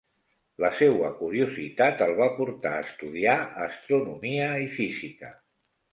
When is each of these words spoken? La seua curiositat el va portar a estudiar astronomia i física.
La 0.63 0.71
seua 0.77 1.11
curiositat 1.17 2.01
el 2.07 2.15
va 2.21 2.29
portar 2.39 2.73
a 2.77 2.81
estudiar 2.89 3.35
astronomia 3.69 4.49
i 4.65 4.71
física. 4.79 5.35